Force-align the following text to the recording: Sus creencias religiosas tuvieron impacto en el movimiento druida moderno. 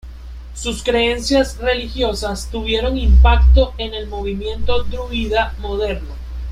Sus 0.55 0.81
creencias 0.81 1.57
religiosas 1.59 2.49
tuvieron 2.51 2.97
impacto 2.97 3.75
en 3.77 3.93
el 3.93 4.07
movimiento 4.07 4.83
druida 4.83 5.53
moderno. 5.59 6.15